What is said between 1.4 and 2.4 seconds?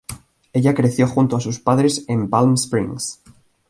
padres en